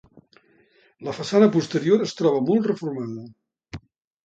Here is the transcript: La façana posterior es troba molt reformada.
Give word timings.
La 1.07 1.13
façana 1.17 1.51
posterior 1.57 2.07
es 2.07 2.17
troba 2.23 2.41
molt 2.51 2.73
reformada. 2.73 3.31